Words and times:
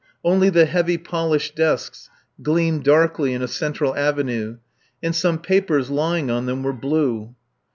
Only 0.23 0.49
the 0.49 0.65
heavy 0.65 0.97
polished 0.97 1.55
desks 1.55 2.09
gleamed 2.41 2.83
darkly 2.83 3.33
in 3.35 3.43
a 3.43 3.47
central 3.47 3.95
avenue, 3.95 4.57
and 5.03 5.15
some 5.15 5.37
papers 5.37 5.91
lying 5.91 6.31
on 6.31 6.47
them 6.47 6.63
were 6.63 6.73
blue. 6.73 7.35